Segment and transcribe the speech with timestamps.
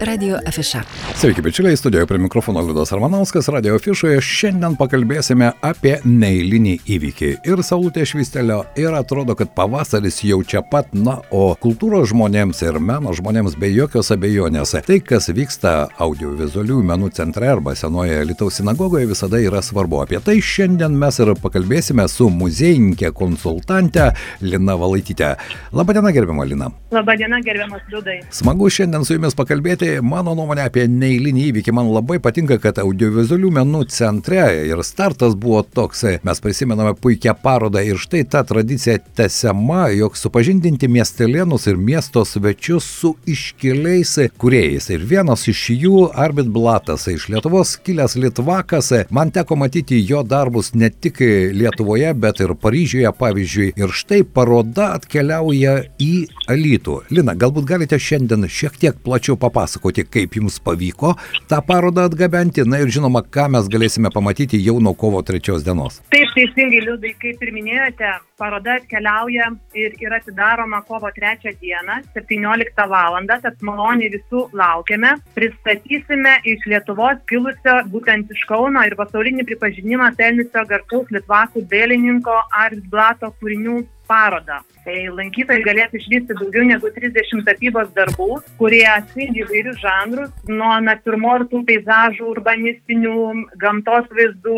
[0.00, 0.80] Radio Afiša.
[1.14, 4.20] Sveiki, bičiuliai, studijoje prie mikrofono Liudas Armanauskas, Radio Afišoje.
[4.24, 7.28] Šiandien pakalbėsime apie neįlinį įvykį.
[7.44, 12.78] Ir saulutė švistelio, ir atrodo, kad pavasaris jau čia pat, na, o kultūros žmonėms ir
[12.80, 14.72] meno žmonėms be jokios abejonės.
[14.86, 20.00] Tai, kas vyksta audiovizualių menų centre arba senoje Lietuvos sinagogoje, visada yra svarbu.
[20.06, 24.08] Apie tai šiandien mes ir pakalbėsime su muziejininkė konsultante
[24.40, 25.34] Lina Valaitytė.
[25.76, 26.72] Labadiena, gerbiama Lina.
[26.96, 28.20] Labadiena, gerbiamas Liudai.
[28.40, 29.89] Smagu šiandien su jumis pakalbėti.
[30.02, 31.74] Mano nuomonė apie neįlinį įvykį.
[31.74, 36.04] Man labai patinka, kad audiovizualių menų centre ir startas buvo toks.
[36.26, 42.86] Mes prisimename puikią parodą ir štai ta tradicija tęsiama, jog supažindinti miestelėnus ir miesto svečius
[43.00, 44.90] su iškiliais kuriejais.
[44.92, 50.72] Ir vienas iš jų, Arbit Blatas, iš Lietuvos kilęs Litvakas, man teko matyti jo darbus
[50.74, 51.20] ne tik
[51.56, 53.72] Lietuvoje, bet ir Paryžiuje, pavyzdžiui.
[53.80, 56.12] Ir štai paroda atkeliauja į
[56.50, 57.00] Alytų.
[57.14, 61.14] Lina, galbūt galite šiandien šiek tiek plačiau papasakoti, kaip jums pavyko
[61.50, 66.00] tą parodą atgabenti, na ir žinoma, ką mes galėsime pamatyti jau nuo kovo trečios dienos.
[66.12, 68.10] Taip, teisingai, Liudai, kaip ir minėjote,
[68.40, 73.18] paroda atkeliauja ir yra atidaroma kovo trečią dieną, 17 val.
[73.30, 75.14] Tad maloniai visų laukiame.
[75.36, 82.84] Pristatysime iš Lietuvos kilusio, būtent iš Kauno ir pasaulinį pripažinimą pelniusio garsaus Litvakų dailininko Aris
[82.92, 83.80] Blato kūrinių
[84.10, 84.60] parodą.
[84.84, 88.28] Tai lankytojai galės išvysti daugiau negu 30 tapybos darbų,
[88.60, 93.18] kurie atspindi įvairius žanrus, nuo natiurmortų peizažų, urbanistinių,
[93.60, 94.56] gamtos vaizdų,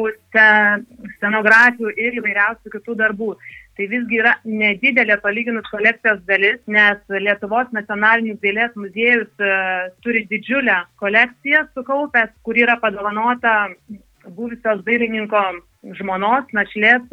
[1.17, 3.34] scenografijų ir įvairiausių kitų darbų.
[3.73, 10.77] Tai visgi yra nedidelė palyginus kolekcijos dalis, nes Lietuvos nacionalinis dailės muziejus uh, turi didžiulę
[11.00, 13.55] kolekciją sukaupęs, kuri yra padovanota
[14.28, 15.41] buvusios dailininko
[15.98, 17.08] žmonos, našlės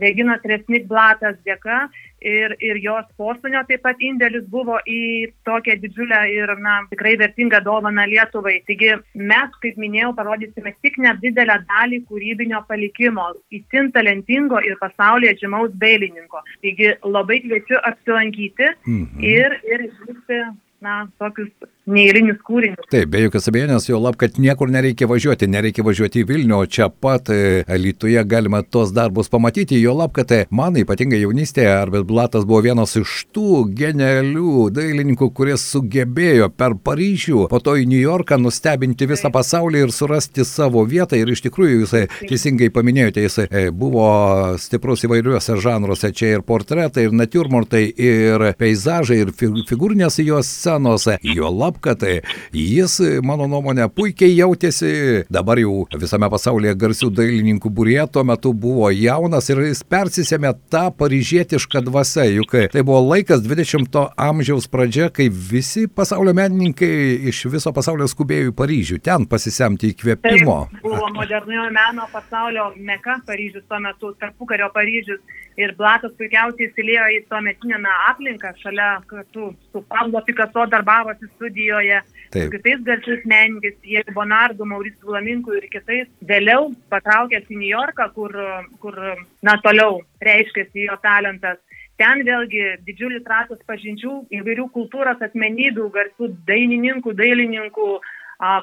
[0.00, 1.84] Reginos Resnik Blatas dėka
[2.24, 7.60] ir, ir jos posūnio taip pat indėlis buvo į tokią didžiulę ir na, tikrai vertingą
[7.66, 8.56] dovaną Lietuvai.
[8.68, 15.76] Taigi mes, kaip minėjau, parodysime tik nedidelę dalį kūrybinio palikimo, įtin talentingo ir pasaulyje žymaus
[15.84, 16.42] dailininko.
[16.64, 19.22] Taigi labai kviečiu apsilankyti mhm.
[19.22, 20.42] ir, ir išvykti
[20.84, 21.52] na, tokius
[21.90, 22.86] neįlinius kūrinius.
[22.90, 26.88] Taip, be jokios abejonės, jo lab, kad niekur nereikia važiuoti, nereikia važiuoti į Vilnių, čia
[26.88, 32.62] pat Lietuvoje galima tos darbus pamatyti, jo lab, kad man ypatingai jaunystėje Arbet Blatas buvo
[32.64, 39.08] vienas iš tų genialių dailininkų, kuris sugebėjo per Paryžių, po to į New Yorką nustebinti
[39.10, 41.18] visą pasaulį ir surasti savo vietą.
[41.20, 41.94] Ir iš tikrųjų jūs
[42.30, 43.38] teisingai paminėjote, jis
[43.76, 44.08] buvo
[44.60, 51.52] stiprus įvairiuose žanruose, čia ir portretai, ir natiurmortai, ir peizažai, ir figūrinės jos scenos, jo
[51.52, 52.02] lab juolab, kad
[52.52, 58.90] jis, mano nuomonė, puikiai jautėsi, dabar jau visame pasaulyje garsių dailininkų būrė, tuo metu buvo
[58.90, 65.28] jaunas ir jis persisėmė tą paryžietišką dvasę, juk tai buvo laikas 20-ojo amžiaus pradžia, kai
[65.28, 70.58] visi pasaulio menininkai iš viso pasaulio skubėjo į Paryžių, ten pasisemti įkvėpimo.
[70.70, 75.20] Tai buvo moderniojo meno pasaulio meka Paryžius tuo metu, tarpukario Paryžius
[75.60, 77.78] ir Blatas puikiausiai įsilėjo į tuometinę
[78.08, 82.00] aplinką šalia kartu su Pablo Picasso darbavosi studijoje,
[82.34, 82.50] Taip.
[82.54, 86.10] kitais garsiais menininkais, jie Bonardu, Mauricijų Laminku ir kitais.
[86.26, 88.34] Vėliau patraukęs į New Yorką, kur,
[88.82, 88.98] kur
[89.42, 91.62] na, toliau reiškėsi jo talentas.
[92.00, 97.86] Ten vėlgi didžiulis ratas pažinčių įvairių kultūros asmenybių, garsių dainininkų, dailininkų,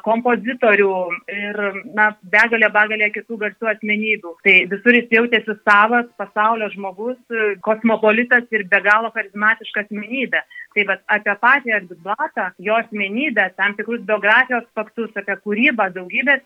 [0.05, 0.93] kompozitorių
[1.31, 1.59] ir
[1.97, 4.33] na, begalė, begalė kitų garsių asmenybių.
[4.45, 7.19] Tai visur jis jautėsi savas pasaulio žmogus,
[7.65, 10.43] kosmopolitas ir be galo charizmatiška asmenybė.
[10.71, 16.45] Tai bet apie patį Erdblatą, jo asmenybę, tam tikrus biografijos faktus, apie kūrybą, daugybės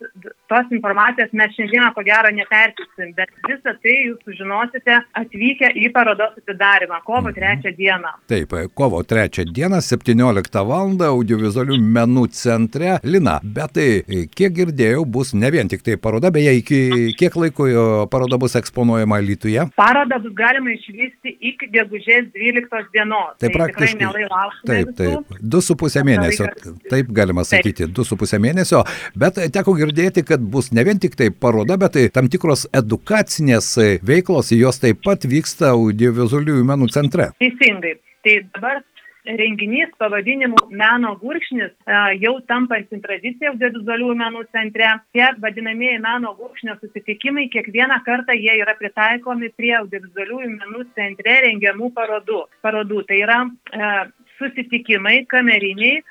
[0.49, 6.33] tos informacijos mes šiandieną ko gero nepertiksim, bet visą tai jūs sužinosite atvykę į parodos
[6.41, 7.77] atidarimą kovo 3 mhm.
[7.77, 8.13] dieną.
[8.31, 10.93] Taip, kovo 3 dieną 17 val.
[11.05, 12.97] audiovizualių menų centre.
[13.03, 13.87] Lina, bet tai
[14.35, 16.79] kiek girdėjau, bus ne vien tik tai paroda, beje, iki
[17.19, 17.67] kiek laiko
[18.11, 19.67] paroda bus eksponuojama Lietuvoje?
[19.79, 23.35] Parodą bus galima išvysti iki gegužės 12 dienos.
[23.39, 24.11] Tai, tai praktiškai.
[24.69, 25.37] Taip, taip.
[25.41, 26.49] Du su pusę mėnesio.
[26.91, 28.83] Taip galima sakyti, du su pusę mėnesio.
[29.17, 33.73] Bet teko girdėti, kad bus ne vien tik tai paroda, bet tai tam tikros edukacinės
[34.05, 37.31] veiklos, jos taip pat vyksta audiovizualiųjų menų centre.
[37.41, 37.97] Teisingai.
[38.25, 38.79] Tai dabar
[39.25, 41.73] renginys pavadinimu Meno gurkšnis
[42.21, 44.91] jau tampanti tradicija audiovizualiųjų menų centre.
[45.15, 51.91] Tie vadinamieji meno gurkšnio susitikimai kiekvieną kartą jie yra pritaikomi prie audiovizualiųjų menų centre rengiamų
[51.95, 52.43] parodų.
[52.61, 53.01] parodų.
[53.09, 53.91] Tai yra e,
[54.39, 56.03] susitikimai kameriniai,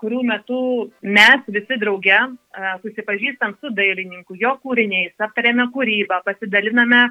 [0.00, 0.58] kurių metu
[1.02, 2.18] mes visi drauge
[2.82, 7.02] susipažįstam su dailininku, jo kūriniais, aptarėme kūrybą, pasidaliname,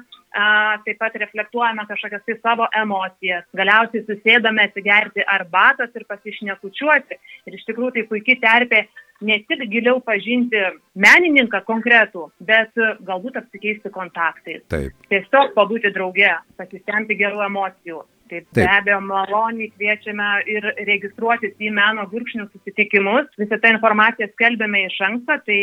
[0.86, 7.20] taip pat reflektuojame kažkokias tai savo emocijas, galiausiai susėdame atsigerti arbatos ir pasišnekučiuoti.
[7.46, 8.86] Ir iš tikrųjų tai puikiai terpė
[9.26, 10.60] ne tik giliau pažinti
[10.96, 12.72] menininką konkretų, bet
[13.04, 14.64] galbūt apsikeisti kontaktais.
[14.72, 14.92] Taip.
[15.12, 18.04] Tiesiog pabūti drauge, pasisemti gerų emocijų.
[18.30, 18.64] Taip, Taip.
[18.64, 23.28] be abejo, maloniai kviečiame ir registruotis į meno gurkšnių susitikimus.
[23.38, 25.58] Visą tą informaciją skelbėme iš anksto, tai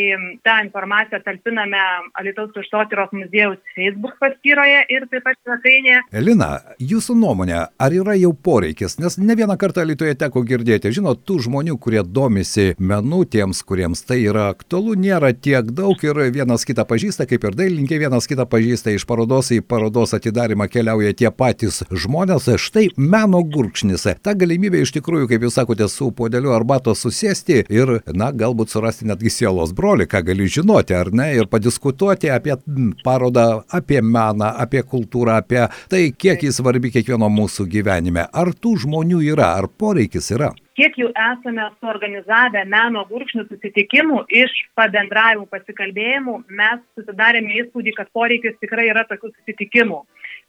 [0.46, 1.82] tą informaciją talpiname
[2.20, 6.00] Alitaus Užtotyros muziejaus Facebook paskyroje ir taip pat svetainėje.
[6.16, 6.50] Elina,
[6.80, 11.40] jūsų nuomonė, ar yra jau poreikis, nes ne vieną kartą Alitoje teko girdėti, žinot, tų
[11.48, 16.86] žmonių, kurie domisi menu, tiems, kuriems tai yra aktualu, nėra tiek daug ir vienas kitą
[16.88, 21.82] pažįsta, kaip ir dailininkai vienas kitą pažįsta, iš parodos į parodos atidarimą keliauja tie patys
[21.90, 24.06] žmonės štai meno gurkšnis.
[24.24, 29.08] Ta galimybė iš tikrųjų, kaip jūs sakote, su podeliu arbatos susėsti ir, na, galbūt surasti
[29.10, 32.56] netgi sielos brolį, ką gali žinoti, ar ne, ir padiskutuoti apie
[33.04, 38.28] parodą, apie meną, apie kultūrą, apie tai, kiek jis svarbi kiekvieno mūsų gyvenime.
[38.32, 40.54] Ar tų žmonių yra, ar poreikis yra?
[40.78, 48.58] kiek jau esame suorganizavę meno gurkšnių susitikimų iš pabendravimų, pasikalbėjimų, mes susidarėme įspūdį, kad poreikis
[48.62, 50.02] tikrai yra tokių susitikimų.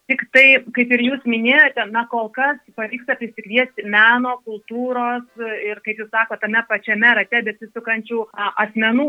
[0.05, 0.43] Tik tai,
[0.75, 5.25] kaip ir jūs minėjote, na kol kas pavyksta prisikviesti meno, kultūros
[5.65, 8.19] ir, kaip jūs sakote, tame pačiame rate besisukančių
[8.65, 9.07] asmenų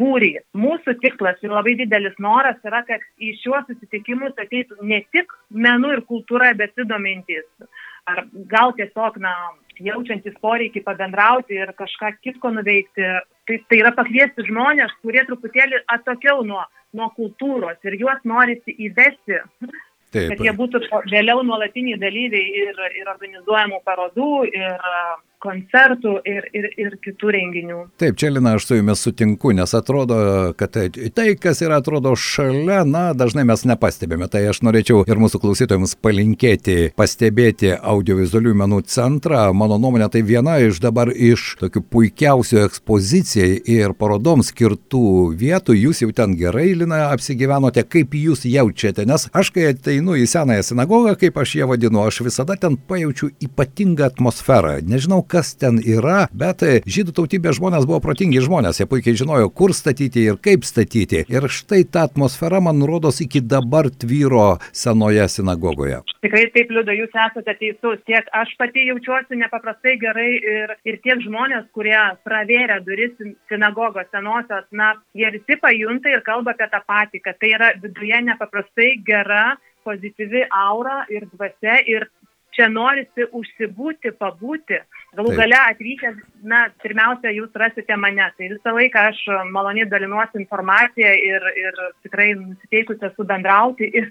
[0.00, 0.32] būrį.
[0.58, 5.92] Mūsų tikslas ir labai didelis noras yra, kad į šiuos susitikimus ateitų ne tik menu
[5.94, 7.46] ir kultūra besidomintys,
[8.10, 9.36] ar gal tiesiog, na,
[9.78, 13.14] jaučiantis poreikį pabendrauti ir kažką kitko nuveikti.
[13.46, 16.62] Tai, tai yra pakviesti žmonės, kurie truputėlį atokiau nuo,
[16.94, 19.40] nuo kultūros ir juos norisi įvesti
[20.12, 20.32] Taip.
[20.32, 24.88] kad jie būtų vėliau nuolatiniai dalyviai ir, ir organizuojamų parodų, ir
[25.42, 27.78] koncertų ir, ir, ir kitų renginių.
[28.00, 30.16] Taip, čia Lina, aš su jumis sutinku, nes atrodo,
[30.58, 30.76] kad
[31.16, 34.28] tai, kas yra atrodo šalia, na, dažnai mes nepastebime.
[34.32, 39.48] Tai aš norėčiau ir mūsų klausytojams palinkėti, pastebėti audiovizualių menų centrą.
[39.56, 45.76] Mano nuomonė, tai viena iš dabar iš tokių puikiausių ekspozicijai ir parodoms skirtų vietų.
[45.78, 50.66] Jūs jau ten gerai, Lina, apsigyvenote, kaip jūs jaučiate, nes aš kai ateinu į senąją
[50.70, 54.78] sinagogą, kaip aš ją vadinu, aš visada ten pajaučiu ypatingą atmosferą.
[54.86, 59.48] Nežinau, kas ten yra, bet e, žydų tautybės žmonės buvo protingi žmonės, jie puikiai žinojo,
[59.56, 61.24] kur statyti ir kaip statyti.
[61.32, 66.02] Ir štai ta atmosfera, man rodos, iki dabar tvyro senoje sinagogoje.
[66.22, 67.98] Tikrai taip, Liudo, jūs esate teisus.
[68.08, 73.16] Tiek aš pati jaučiuosi nepaprastai gerai ir, ir tiek žmonės, kurie pravėrė duris
[73.50, 78.22] sinagogos senosios, na, jie visi pajunta ir kalba apie tą patį, kad tai yra viduje
[78.28, 82.06] nepaprastai gera pozityvi aura ir dvasia ir
[82.56, 84.78] čia norisi užsibūti, pabūti.
[85.16, 88.24] Galų gale atvykęs, na, pirmiausia, jūs rasite mane.
[88.36, 89.20] Tai visą laiką aš
[89.52, 94.08] maloniai dalinuosi informaciją ir, ir tikrai nusiteikusi esu bendrauti ir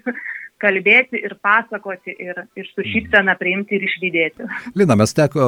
[0.62, 4.46] kalbėti ir pasakoti ir, ir su šypsena priimti ir išlydėti.
[4.78, 5.44] Lina, mes teko,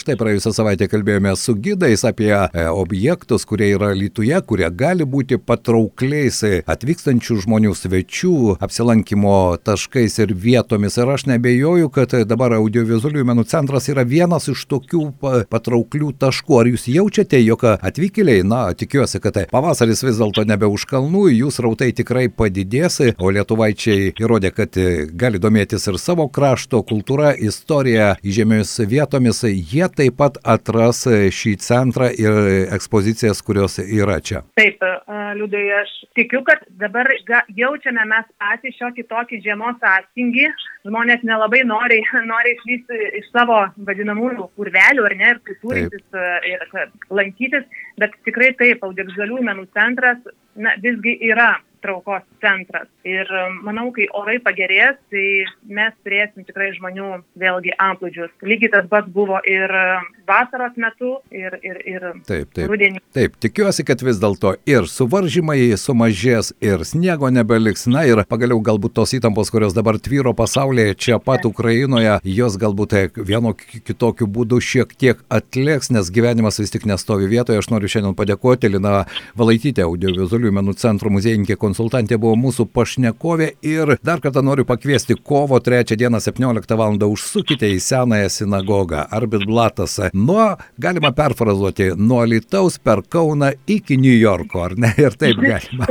[0.00, 5.38] štai praėjusią savaitę kalbėjome su gidais apie e, objektus, kurie yra Lietuvoje, kurie gali būti
[5.40, 10.98] patraukliais atvykstančių žmonių svečių apsilankimo taškais ir vietomis.
[11.00, 15.04] Ir aš nebejoju, kad dabar audiovizualiųjų menų centras yra vienas iš tokių
[15.52, 16.58] patrauklių taškų.
[16.60, 21.52] Ar jūs jaučiate, jog atvykėliai, na, tikiuosi, kad pavasaris vis dėlto nebe už kalnų, jų
[21.62, 27.34] rautai tikrai padidės, o lietuvaičiai įrodė parodė, kad e, gali domėtis ir savo krašto kultūra,
[27.38, 34.42] istorija, įžemiomis vietomis, jie taip pat atras e, šį centrą ir ekspozicijas, kurios yra čia.
[34.56, 37.08] Taip, e, liūdai, aš tikiu, kad dabar
[37.48, 40.50] jaučiame mes patys šiokį tokį žiemos atstingį.
[40.86, 42.02] Žmonės nelabai nori,
[42.32, 46.66] nori išlysti iš savo vadinamųjų kurvelių ar ne, ir kultūrintis ir
[47.10, 47.68] lankytis,
[48.00, 50.18] bet tikrai taip, audiovizualių menų centras
[50.56, 52.88] na, visgi yra traukos centras.
[53.06, 55.26] Ir um, manau, kai orai pagerės, tai
[55.66, 57.08] mes turėsim tikrai žmonių
[57.42, 58.32] vėlgi amplūdžius.
[58.46, 63.02] Lygiai tas pats buvo ir um, vasaros metu, ir, ir, ir taip, taip, rudenį.
[63.16, 67.88] Taip, tikiuosi, kad vis dėlto ir suvaržymai sumažės, ir sniego nebeliks.
[67.92, 72.94] Na ir pagaliau galbūt tos įtampos, kurios dabar tvyro pasaulyje, čia pat Ukrainoje, jos galbūt
[73.16, 77.60] vienu kitokiu būdu šiek tiek atlėks, nes gyvenimas vis tik nestovi vietoje.
[77.62, 79.04] Aš noriu šiandien padėkoti Lina
[79.38, 85.56] Valaitytė, audiovizualių menų centro muziejininkė konsultantė buvo mūsų pašnekovė ir dar kartą noriu pakviesti kovo
[85.60, 86.98] 3 dieną 17 val.
[87.02, 89.06] užsukite į senąją sinagogą.
[89.10, 94.92] Arbit Blatas nuo, galima perfrazuoti, nuo Lietuvos per Kauną iki New Yorko, ar ne?
[94.98, 95.88] Ir taip galima.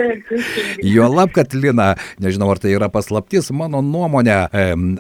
[0.83, 4.38] Jo lab, kad Lina, nežinau, ar tai yra paslaptis, mano nuomonė,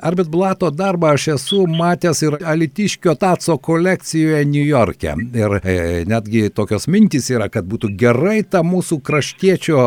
[0.01, 5.13] Arbit Blato darbą aš esu matęs ir Alitiškio Tatso kolekcijoje New York'e.
[5.37, 5.77] Ir e,
[6.09, 9.85] netgi tokios mintys yra, kad būtų gerai tą mūsų kraštiečio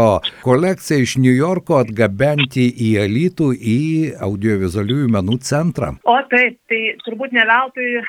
[0.84, 5.94] kolekciją iš New Yorko atgabenti į Alitų, į audiovizualiųjų menų centrą.
[6.04, 8.02] O taip, tai turbūt ne veltui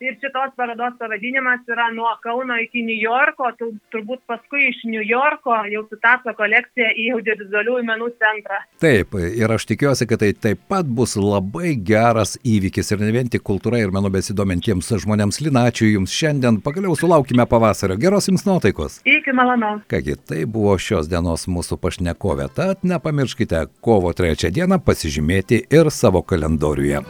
[0.00, 5.04] ir šitos parodos pavadinimas yra nuo Kauno iki New Yorko, tu, turbūt paskui iš New
[5.04, 8.60] Yorko jau sutapo kolekcija į audiovizualiųjų menų centrą.
[8.82, 13.30] Taip, ir aš tikiuosi, kad tai taip pat bus labai geras įvykis ir ne vien
[13.32, 15.40] tik kultūra ir menu besidomintiems žmonėms.
[15.44, 17.98] Lina, ačiū Jums šiandien, pagaliau sulaukime pavasario.
[18.00, 19.00] Geros Jums nuotaikos.
[19.08, 19.84] Iki malonaus.
[19.90, 26.24] Kągi, tai buvo šios dienos mūsų pašnekovė, tad nepamirškite kovo trečią dieną pasižymėti ir savo
[26.26, 27.04] kalendoriuje.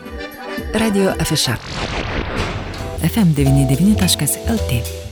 [0.76, 1.58] Radio Afiša.
[3.06, 5.05] FM99.lt